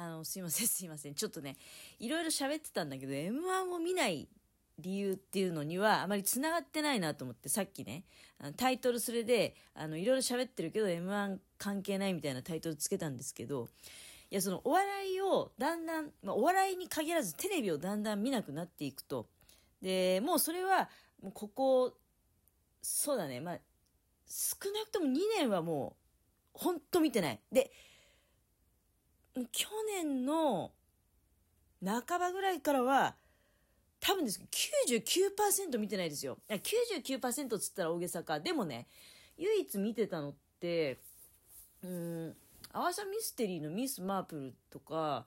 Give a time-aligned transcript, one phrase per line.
[0.00, 1.14] あの、すいません、すいません。
[1.14, 1.58] ちょっとね、
[1.98, 4.28] いろいろ喋ってたんだけど、M1 を見ない
[4.78, 8.04] 理由っていうのにはあまり繋がってないなと思って、さっきね、
[8.56, 13.68] タイトルそれで、あの、いろいろ喋ってるけど M1 関係ないみたいなタイトルつけたんですけど、
[14.30, 19.26] いや、そのお笑いをだんだん、まあ、お笑いに限らずテレビをだんだん見なくなっていくと。
[19.82, 20.88] で、もうそれは、
[21.22, 21.92] もうここ、
[22.80, 23.58] そうだね、まあ、
[24.26, 25.94] 少なくとも2年はも
[26.54, 27.40] う、ほんと見てない。
[27.52, 27.70] で、
[29.52, 29.68] 去
[30.02, 30.72] 年の
[31.84, 33.16] 半ばぐらいからは、
[34.00, 36.38] 多分ですけど、99%見てないですよ。
[36.48, 38.40] 99%っつったら大げさか。
[38.40, 38.86] でもね、
[39.36, 41.00] 唯一見てたのって、
[41.82, 42.36] うん、
[42.72, 45.26] アワサミステリーのミス・マープルとか、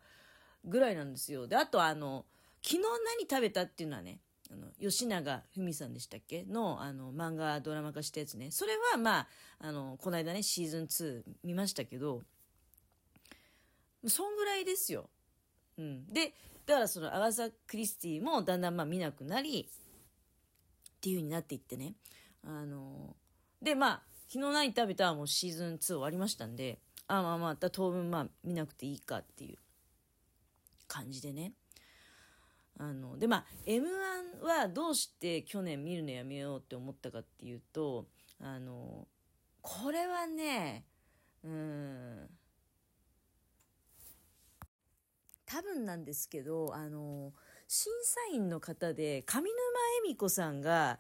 [0.66, 1.48] ぐらいなんですよ。
[1.48, 2.26] で、あとあの、
[2.62, 4.20] 昨日何食べたっていうのはね、
[4.52, 6.46] あの、吉永文さんでしたっけ？
[6.46, 8.52] の、あの、漫画ドラマ化したやつね。
[8.52, 9.28] それはまあ、
[9.60, 12.22] あの、この間ね、シーズン2見ましたけど、
[14.08, 15.10] そんぐらいですよ。
[15.78, 16.08] うん。
[16.08, 16.34] で、
[16.66, 21.96] だからそのアガサ・クリスティもだんだんまあ見なくなり、っていう風になっていってね。
[22.46, 23.16] あの、
[23.62, 29.58] で、まあ、昨日何食べたはもうシーズン2終わりましたんで、あまあまあ、当分まあ見なくていいかっていう
[30.88, 31.54] 感じでね。
[32.80, 38.08] あの、でまあ、M1 はどうして去年見るのやめようって思ったかっていうと、
[38.40, 39.08] あの、
[39.62, 40.86] これはね、
[41.44, 42.30] うん、
[45.54, 47.32] 多分なんですけど、あの、
[47.68, 49.50] 審査員の方で上沼
[50.04, 50.98] 恵美子さんが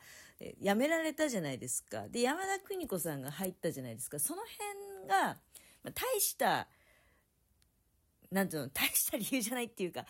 [0.62, 2.08] 辞められたじゃないですか。
[2.08, 4.20] で、山田邦子さんが入ったじゃないですか。
[4.20, 5.38] その辺が、
[5.84, 6.68] まあ、大した、
[8.32, 10.06] なんていうの、大した理由じゃないっていうか、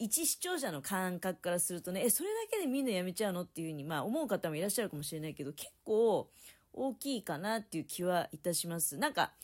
[0.00, 6.28] 一視聴者の感覚からするとね、え、それだけでみんな辞めちゃうのっていうふうに、まあ思う方もいらっしゃるかもしれないけど、結構
[6.72, 8.96] 大きいかなっていう気はいたします。
[8.96, 9.34] なんか、だか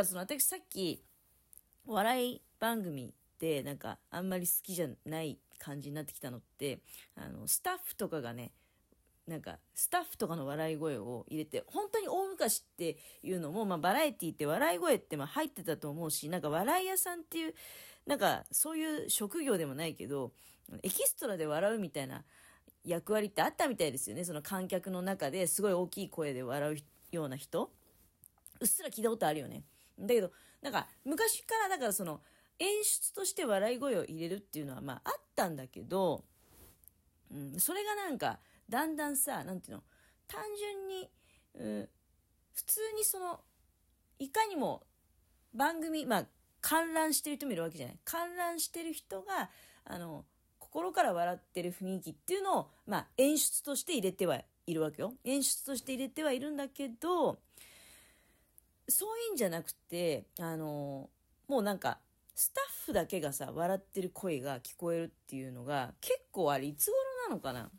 [0.00, 1.04] らその私さっき、
[1.86, 6.80] 笑い番組ってなんかあんまり好きじゃない感じになってきたのって
[7.16, 8.52] あのスタッフとかがね
[9.26, 17.54] なんかスタッフとかの笑い声を入れて本当に大昔っていうのも、まあ、バラエティって笑い声ってま入ってたと思うしなんか笑い屋さんっていう
[18.06, 20.32] なんかそういう職業でもないけど
[20.82, 22.22] エキストラで笑うみたいな
[22.84, 24.24] 役割ってあったみたいですよね。
[24.24, 26.76] その観客の中ですごい大きい声で笑う
[27.12, 27.70] ような人。
[28.60, 29.64] うっすら聞いたことあるよね。
[29.98, 32.20] だけどなんか昔からだからその
[32.58, 36.24] 演出として笑い声を入れるっていうのはまああったんだけど、
[37.32, 38.38] うん、それがなんか
[38.68, 39.82] だんだんさなんていうの
[40.28, 41.10] 単純に、
[41.58, 41.88] うん、
[42.54, 43.40] 普通にその
[44.18, 44.82] いかにも
[45.54, 46.24] 番組まあ
[46.60, 47.98] 観覧してる人もいるわけじゃない。
[48.04, 49.50] 観覧してる人が
[49.84, 50.24] あの
[50.58, 55.12] 心から笑ってる雰囲気っていうのを、まあ、演出として入れてはいるわけよ。
[55.24, 57.38] 演出として入れてはいるんだけど
[58.88, 61.10] そういうんじゃなくてあの
[61.48, 61.98] もうなんか
[62.34, 66.96] スタッフだけがさ、笑ってる声が聞こえるっていうのが、結構あれ、いつ頃
[67.28, 67.70] なのかな？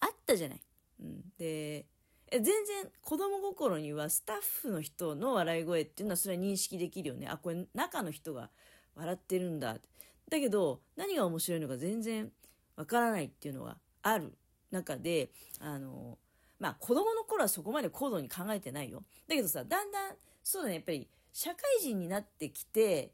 [0.00, 0.60] あったじゃない。
[1.00, 1.20] うん。
[1.38, 1.86] で、
[2.30, 2.54] え全然
[3.02, 7.28] 子供心にはスタッフの人の笑い声っていうのはそれは認識できるよね。
[7.28, 8.50] あ、これ中の人が
[8.96, 9.76] 笑ってるんだ。
[10.28, 12.32] だけど、何が面白いのか全然
[12.74, 14.32] わからないっていうのがある
[14.70, 15.30] 中で、
[15.60, 16.18] あの、
[16.58, 19.04] まあ子供の頃はそこまで高度に考えてないよ。
[19.28, 23.12] だけどさ、だんだん、そうだね、やっぱり社会人になってきて、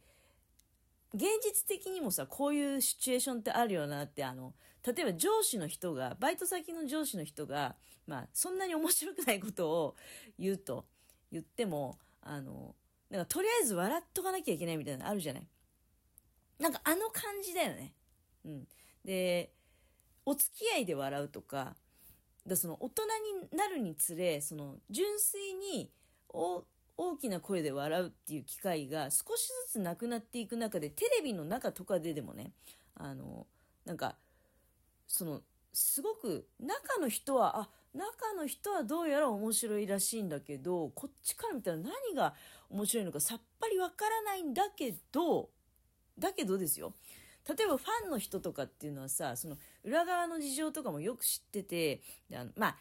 [1.15, 4.55] 現実的にもさ、こういうシチュエーションってあるよなって、あの、
[4.87, 7.77] 例えば上司の人が、バイト先の上司の人が、
[8.07, 9.97] まあ、そんなに面白くないことを
[10.39, 10.87] 言うと
[11.33, 12.75] 言っても、あの、
[13.11, 15.47] なんかとりあえず笑っとかなきゃいけないみたいなのあるじゃない？
[16.59, 17.95] なんかあの感じだよね。
[18.45, 18.69] うん。
[19.05, 19.53] で、
[20.27, 21.75] お付き合いで笑うとか、
[22.47, 23.03] だその大人
[23.51, 25.91] になるにつれ、その純粋に
[26.29, 26.65] お
[26.99, 32.53] 大きな声で笑うっていう機会が少しずつなくなっていく中で、テレビの中とかででもね、
[32.97, 33.47] あの、
[33.87, 34.17] なんか、
[35.07, 35.43] その、
[35.73, 42.35] すごく中の人は、あ、中の人はどうやら面白いらしいんだけど、こっちから見たら何が
[42.69, 45.51] 面白いのかさっぱりわからないんだけど、
[46.19, 46.95] だけどですよ。
[47.49, 52.03] 例えばファンの人とかっていうのはさ、その裏側の事情とかもよく知ってて、
[52.35, 52.77] あのまあ、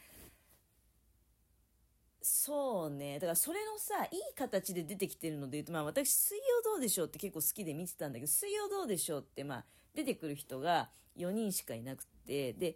[2.30, 3.20] そうね。
[3.20, 9.66] だからそれのさ、いい形で出てきてるので言うと、まあ私、水曜どうでしょうって結構好きで見てたんだけど、水曜どうでしょうって、まあ
[9.96, 12.76] 出てくる人が4人しかいなくて、で、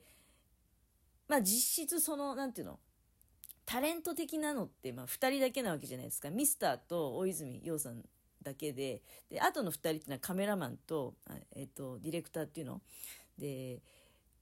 [1.28, 2.80] まあ実質その、なんていうの、
[3.66, 6.30] タレント的なのって、まあ2人だけなわけじゃないですか。
[6.30, 8.02] ミスターと大泉洋さん
[8.42, 11.16] だけで、で、あとの2人っていうのはカメラマンと、
[11.56, 12.82] えっと、ディレクターっていうの。
[13.38, 13.82] で、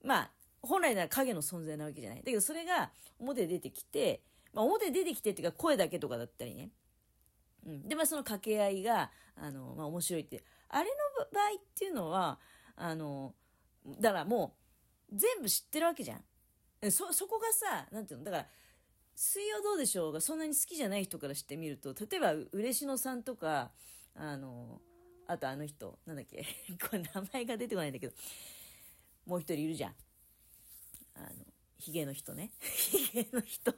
[0.03, 0.31] まあ、
[0.61, 2.19] 本来なら影の存在なわけじゃない。
[2.19, 4.21] だけどそれが表出てきて、
[4.53, 6.71] まあ、表出てきてっていうか声だけとかだったりね。
[7.65, 7.87] うん。
[7.87, 10.43] で、まあ、その掛け合いが、あの、まあ、面白いって。
[10.69, 12.39] あれの場合っていうのは、
[12.75, 13.35] あの、
[13.99, 14.55] だからも
[15.11, 16.91] う、全部知ってるわけじゃん。
[16.91, 18.25] そ、そこがさ、なんていうの？
[18.25, 18.47] だから、
[19.15, 23.71] 水曜どうでしょうがそんなに好きじゃない人からしてみると、例えば、嬉野さんとか、
[24.15, 24.81] あの、
[25.27, 26.45] あとあの人、なんだっけ？
[26.81, 28.13] これ名前が出てこないんだけど、
[29.25, 29.95] もう一人いるじゃん。
[31.15, 31.27] あの、
[31.77, 32.51] ヒゲの人ね。
[32.61, 33.73] ヒゲの人。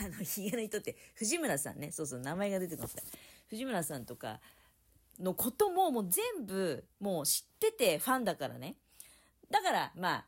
[0.00, 1.92] あの、ヒゲの人って、藤村さんね。
[1.92, 3.18] そうそう、名前が出てこなかった。
[3.48, 4.40] 藤村さんとか
[5.20, 8.76] のことももう全部もう知っててファンだからね。
[9.50, 10.24] だから、まあ、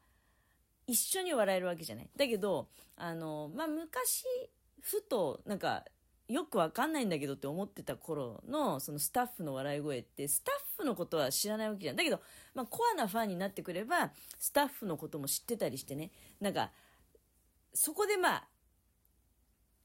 [0.87, 2.11] 一緒に笑えるわけじゃない。
[2.17, 4.25] だけど、あの、まあ、昔、
[4.81, 5.85] ふと、なんか、
[6.29, 11.97] よくわかんないんだけどって思ってた頃の、そのスタッフの笑い声って、スタッフのことは知らないわけじゃん。
[11.97, 12.21] だけど、
[12.55, 16.11] まあ、コアなファンになってくれば、スタッフのことも知ってたりしてね。
[16.41, 16.71] なんか、
[17.75, 18.49] そこでまあ、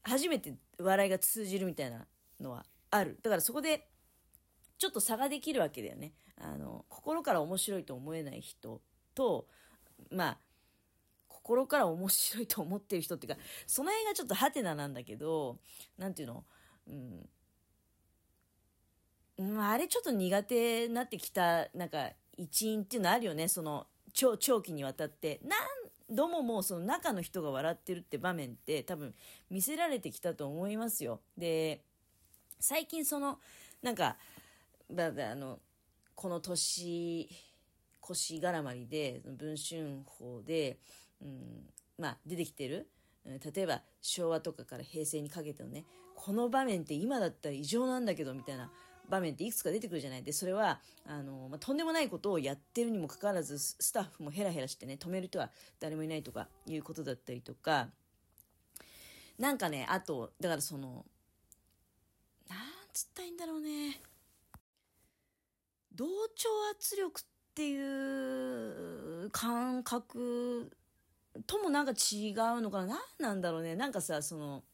[0.04, 2.06] 初めて笑いが通じるみたいな
[2.40, 3.18] のはある。
[3.22, 3.88] だからそこで、
[4.78, 6.12] ちょっと差ができるわけだよね。
[6.36, 8.82] あの、心から面白いと思えない人
[9.14, 9.48] と、
[10.10, 10.38] まあ、
[11.28, 15.58] 心から面白いと思ってる人っていうか、その辺がちょっとハテナなんだけど、
[15.98, 16.44] なんていうの、
[16.86, 16.92] う
[19.42, 19.54] ん。
[19.54, 23.48] まあ、れちょっと苦手になってきた、なんか、一因っていうのあるよね。
[23.48, 25.40] その、長、長期にわたって。
[25.44, 25.58] 何
[26.14, 29.14] 度ももうその中の人が笑ってるって場面って多分
[29.50, 31.20] 見せられてきたと思いますよ。
[31.36, 31.82] で、
[32.60, 33.38] 最近その、
[33.82, 34.16] なんか、
[34.90, 35.58] だ、だ、あの、
[36.14, 37.28] この年、
[38.00, 40.78] 腰絡まりで、文春法で、
[41.22, 41.68] うん、
[41.98, 42.88] まあ、出てきてる。
[43.24, 45.84] 例えば、昭和とかから平成にかけてのね、
[46.14, 48.70] この場面って今だったら異常なんだけど、みたいな
[49.08, 50.22] 場面っていくつか出てくるじゃない。
[50.22, 57.88] で、それは、あの、まあ、とんでもないことをやってるにもかかわらず、スタッフもヘラヘラしてね、止める人は誰もいないとか、いうことだったりとか、
[59.38, 61.04] なんかね、あと、だからその、
[62.48, 62.58] なん
[62.92, 64.00] つったらいいんだろうね。
[65.94, 67.24] 同調圧力っ
[67.54, 70.70] ていう感覚
[71.46, 73.76] ともなんか違うのかな何なんだろうね。
[73.76, 74.64] なんかさ、その、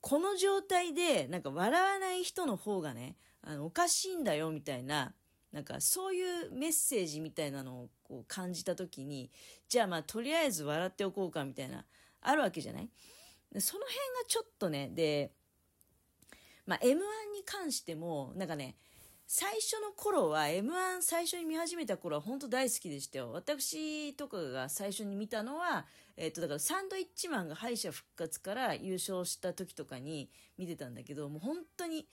[0.00, 5.14] この状態で、なんか笑わない人の方がね、あの、おかしいんだよ、みたいな、
[5.52, 9.30] なんかそういうメッセージみたいなのをこう感じた時に、
[9.68, 11.84] じゃあまあとりあえず笑っておこうか、みたいな、
[12.22, 12.88] あるわけじゃない？
[13.58, 15.32] その辺がちょっとね、で、
[16.66, 17.00] まあ M1 に
[17.44, 18.76] 関しても、なんかね、
[19.32, 23.30] 最初の頃は M1 最初に見始めた頃は本当大好きでしたよ。
[23.32, 25.86] 私とかが最初に見たのは、
[26.16, 30.28] えっ、と、だからサンドイッチマンが敗者復活から優勝した時とかに
[30.58, 32.08] 見てたんだけど、もう本当に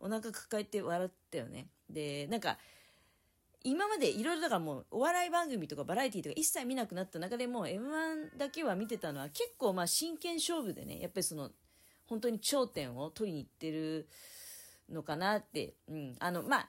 [0.00, 1.68] お腹抱えて笑ったよね。
[1.88, 2.58] で、なんか、
[3.62, 11.52] 今までいろいろだからもうお笑い番組とかバラエティとか一切見なくなった中でも M1 だけは見てたのは結構まあ真剣勝負でね、やっぱりその
[12.06, 14.08] 本当に頂点を取りに行ってる
[14.90, 16.68] のかなって、うん、あの、まあ、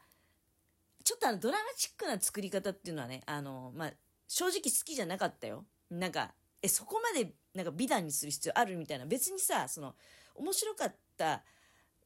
[1.03, 3.93] ちょっとあのドラマチックな作り方っていうのはね、あの、まあ、
[4.27, 5.65] 正直好きじゃなかったよ。
[5.89, 9.05] なんか、え、そこまでなんか美談にする必要あるみたいな。
[9.05, 9.95] 別にさ、その、
[10.35, 11.43] 面白かった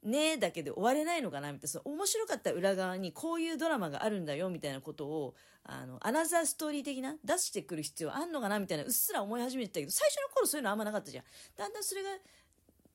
[0.04, 1.68] ねだけで終われないのかなみたいな。
[1.70, 11.26] その面白かった裏側にこういうドラマがあるんだよみたいなことを、あの、アナザーストーリー的な出してくる必要あんのかなみたいな、うっすら思い始めてたけど、最初の頃そういうのあんまなかったじゃん。
[11.58, 12.10] だんだんそれが、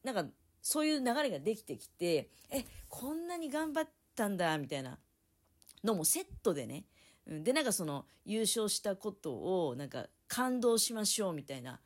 [0.03, 0.31] なんか、
[0.67, 4.99] そういう流れができてきて、え、こんなに頑張ったんだ、みたいな
[5.85, 6.87] のもセットでね。
[7.25, 11.81] で、なんかその、優勝したことを、なんか、感動しましょう、みたいな。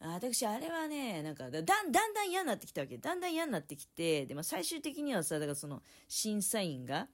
[0.00, 2.98] 私、あれはね、なんかだ、だんだん嫌になってきたわけ。
[2.98, 7.08] だんだん嫌になってきて、で、まあ、最終的にはさ、だからその、審査員が、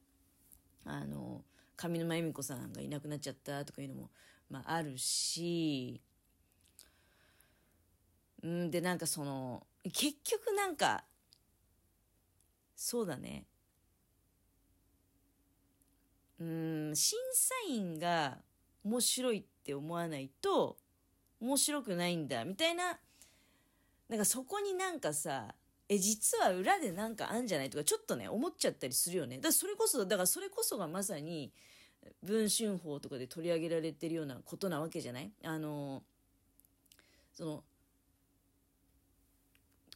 [0.85, 1.45] あの、
[1.77, 4.11] 上沼恵美子さんがいなくなっちゃったとかいうのも、
[4.51, 6.03] まあ、あるし、
[8.43, 11.05] うんで、なんかその、結局なんか、
[12.75, 13.45] そうだね。
[16.39, 18.39] うん、審査員が
[18.85, 20.77] 面白いって思わないと
[21.41, 22.99] 面白くないんだ、みたいな、
[24.09, 25.55] なんかそこになんかさ、
[25.89, 29.37] え、実は裏でなんかあんじゃないとか、ちょっとね、思っちゃったりするよね。
[29.37, 31.53] だからそれこそ、だからそれこそがまさに、
[32.23, 35.33] 文春法とかで取り上げられてるようなことなわけじゃない？
[35.43, 36.05] あの、
[37.33, 37.65] その、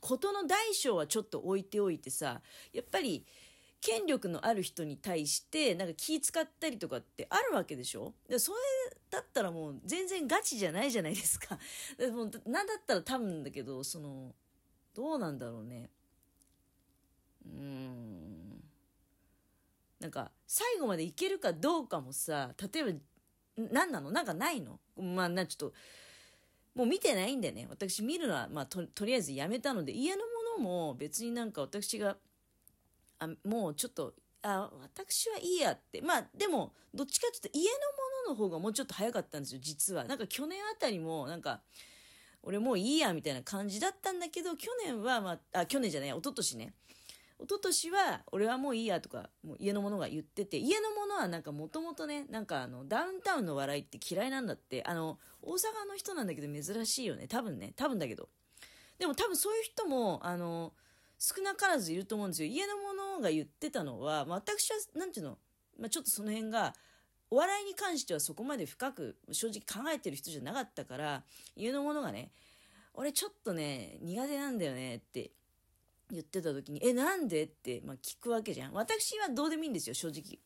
[0.00, 2.40] 事の大小はちょっと置いておいてさ、
[2.72, 3.24] やっぱり、
[3.82, 8.12] 権力のある人に対して、なんか気使ったりとかってあるわけでしょ？
[8.28, 8.58] でそれ
[9.10, 11.58] だったらもう全然ガチじゃないじゃないですか。
[11.96, 14.34] でもなんだったら多分だけど、その、
[14.94, 15.88] どうなんだろうね。
[17.46, 18.62] うーん。
[19.98, 22.98] なんか、最後までいけるかどうかもさ、例えば、
[23.72, 24.10] 何なの？
[24.10, 24.78] なんかないの？
[24.96, 25.74] まあ、な、ちょっと、
[26.80, 30.24] もう見てないんでね、私見るのは、まあと、とりあえずやめたので、家のも
[30.56, 32.16] のも別になんか私が
[33.18, 36.00] あもうちょっとあ私はいいやって。
[36.00, 37.76] まあでもどっちかっていうと家の
[38.30, 40.04] ものの方がもうちょっと早かったんですよ実は。
[40.04, 41.60] なんか去年あたりもなんか
[42.42, 46.72] 俺もういいやみたいな感じだったんだけど去年は、まあ、あ去年じゃない一昨年ね。
[47.42, 54.82] 一昨年は俺はもういいやとかもう家のものが言ってて家のものはなんかもともとねなんかあのダウンタウンの笑いって嫌いなんだって。
[54.84, 57.26] あの大阪の人なんだけど珍しいよね。
[57.26, 57.72] 多分ね。
[57.76, 58.28] 多分だけど。
[58.98, 60.72] でも多分そういう人もあの
[61.18, 62.48] 少なからずいると思うんですよ。
[62.50, 65.38] 家のものが言ってたのは、私は何ていうの、
[65.78, 66.74] まあ、ちょっとその辺が
[67.30, 71.22] お笑いに関してはそこまで深く正直考えてる人じゃなかったから
[71.54, 72.32] 家のものがね
[72.92, 75.30] 俺ちょっとね苦手なんだよねって
[76.10, 77.44] 言ってた時に、え、なんで？
[77.44, 78.72] って、まあ、聞くわけじゃん。
[78.72, 80.38] 私はどうでもいいんですよ、正直。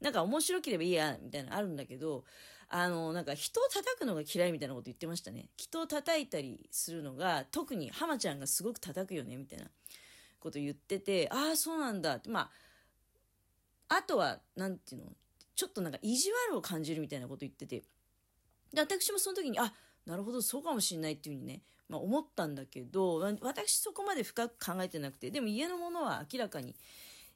[0.00, 2.24] なんか面白ければいいや、みたいなのあるんだけど、
[2.68, 5.48] あの、なんか人を叩くのが嫌いみたいなこと言ってましたね。
[5.56, 9.66] 人を叩いたりするのが、特に浜ちゃんがすごく叩くよね、みたいな
[10.40, 12.50] こと言ってて、ああ、そうなんだって、ま
[13.88, 15.12] あ、あとは、なんていうの、
[15.54, 17.84] ちょっとなんか意地悪を感じるみたいなこと言ってて、
[18.74, 19.72] で、私もその時に、あ、
[20.04, 26.74] なるほど、そうかもしんないっていうふうにね、まあ、思ったんだけど私そこまで深く考えてなくてでも家のものは明らかに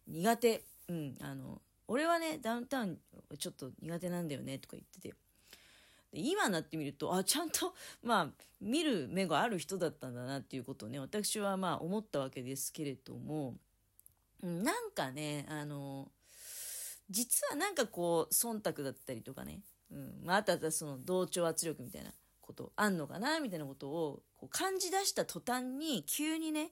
[0.08, 2.98] 苦手、うん、あの俺はねダウンタウン
[3.38, 5.14] ちょっと苦手なんだよねとか言ってて。
[6.12, 8.28] 今になってみるとあちゃんとまあ
[8.60, 13.54] 見る目がある人だったんだなっていうことをね私はまあ思ったわけですけれども、
[14.42, 16.08] うん、なんかねあの
[17.08, 19.60] 実はなんかこう忖度だったりとかね、
[19.92, 26.70] うんまあ、あとはその同調圧力みたいなことあんのかなみたいなことをこう感じ出した途端に急にね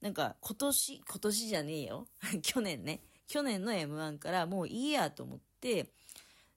[0.00, 2.06] なんか今年今年じゃねえよ。
[2.42, 3.02] 去年ね。
[3.26, 5.92] 去年の m 1からもういいやと思って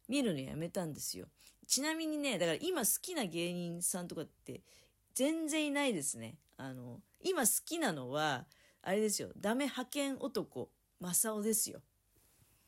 [0.08, 1.28] 見るのやめたんですよ。
[1.68, 4.62] ちなみにねだから今好きな芸人さんとかって
[5.14, 6.38] 全然いないですね。
[6.58, 8.46] あの今好きなのは
[8.82, 9.32] あれですよ。
[9.36, 11.82] ダメ派遣男正雄ですよ。